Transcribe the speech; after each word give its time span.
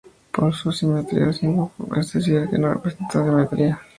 Por 0.31 0.51
su 0.55 0.71
simetría 0.71 1.31
zigomorfas, 1.31 2.07
es 2.07 2.11
decir 2.25 2.49
que 2.49 2.57
no 2.57 2.81
presentan 2.81 3.23
simetría. 3.23 3.79